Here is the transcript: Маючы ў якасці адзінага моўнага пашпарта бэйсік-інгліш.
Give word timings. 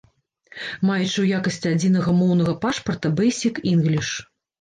Маючы 0.89 1.07
ў 1.07 1.37
якасці 1.39 1.69
адзінага 1.75 2.13
моўнага 2.21 2.55
пашпарта 2.65 3.13
бэйсік-інгліш. 3.21 4.09